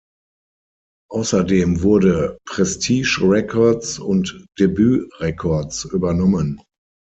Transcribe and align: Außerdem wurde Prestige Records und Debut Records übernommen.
Außerdem 1.11 1.83
wurde 1.83 2.39
Prestige 2.47 3.19
Records 3.21 3.99
und 3.99 4.47
Debut 4.57 5.07
Records 5.19 5.85
übernommen. 5.85 6.59